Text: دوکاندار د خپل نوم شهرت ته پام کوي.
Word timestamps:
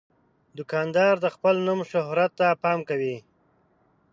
دوکاندار 0.57 1.15
د 1.21 1.25
خپل 1.35 1.55
نوم 1.67 1.79
شهرت 1.91 2.31
ته 2.39 2.47
پام 2.63 2.79
کوي. 2.89 3.17